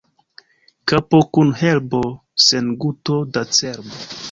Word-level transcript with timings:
Kapo 0.91 1.19
kun 1.37 1.51
herbo, 1.59 2.01
sen 2.47 2.73
guto 2.87 3.21
da 3.37 3.47
cerbo. 3.61 4.05